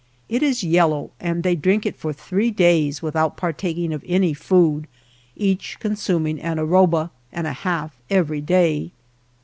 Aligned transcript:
It 0.27 0.41
is 0.41 0.63
yellow 0.63 1.11
and 1.19 1.43
they 1.43 1.53
drink 1.53 1.85
it 1.85 1.95
for 1.95 2.11
three 2.11 2.49
days 2.49 3.03
without 3.03 3.37
partaking 3.37 3.93
of 3.93 4.03
any 4.07 4.33
food, 4.33 4.87
each 5.35 5.77
consuming 5.79 6.41
an 6.41 6.57
arroba 6.57 7.11
and 7.31 7.45
a 7.45 7.53
half 7.53 7.95
every 8.09 8.41
day. 8.41 8.93